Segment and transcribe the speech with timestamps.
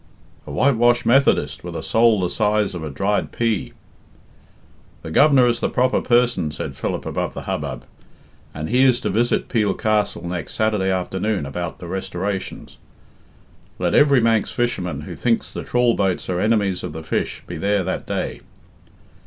[0.47, 3.73] "A whitewashed Methodist with a soul the size of a dried pea."
[5.03, 7.85] "The Governor is the proper person," said Philip above the hubbub,
[8.51, 12.79] "and he is to visit Peel Castle next Saturday afternoon about the restorations.
[13.77, 17.57] Let every Manx fisherman who thinks the trawl boats are enemies of the fish be
[17.57, 18.41] there that day.